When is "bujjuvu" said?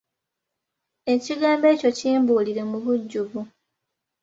2.83-3.41